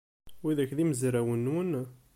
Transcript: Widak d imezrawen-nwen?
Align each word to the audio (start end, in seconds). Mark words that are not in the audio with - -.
Widak 0.43 0.71
d 0.77 0.79
imezrawen-nwen? 0.83 1.71